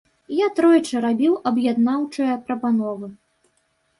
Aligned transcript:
Я 0.35 0.45
тройчы 0.59 0.95
рабіў 1.05 1.33
аб'яднаўчыя 1.51 2.39
прапановы. 2.47 3.07